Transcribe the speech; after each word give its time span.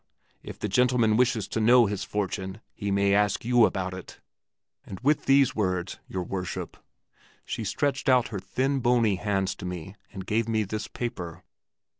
If 0.41 0.57
the 0.57 0.67
gentleman 0.67 1.15
wishes 1.15 1.47
to 1.49 1.59
know 1.61 1.85
his 1.85 2.03
fortune, 2.03 2.59
he 2.73 2.89
may 2.89 3.13
ask 3.13 3.45
you 3.45 3.67
about 3.67 3.93
it!' 3.93 4.19
And 4.83 4.99
with 5.01 5.25
these 5.25 5.55
words, 5.55 5.99
your 6.07 6.23
Worship, 6.23 6.75
she 7.45 7.63
stretched 7.63 8.09
out 8.09 8.29
her 8.29 8.39
thin 8.39 8.79
bony 8.79 9.17
hands 9.17 9.53
to 9.57 9.65
me 9.65 9.93
and 10.11 10.25
gave 10.25 10.49
me 10.49 10.63
this 10.63 10.87
paper. 10.87 11.43